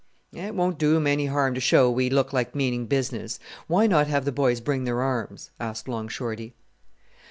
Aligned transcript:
"It 0.33 0.55
won't 0.55 0.79
do 0.79 0.95
'em 0.95 1.05
any 1.05 1.27
harm 1.27 1.53
to 1.53 1.59
show 1.61 1.91
we 1.91 2.09
look 2.09 2.33
like 2.33 2.55
meaning 2.55 2.87
business. 2.87 3.37
Why 3.67 3.85
not 3.85 4.07
have 4.07 4.25
the 4.25 4.31
boys 4.31 4.59
bring 4.59 4.83
their 4.83 4.99
arms?" 5.01 5.51
asked 5.59 5.87
Long 5.87 6.07
Shorty. 6.07 6.55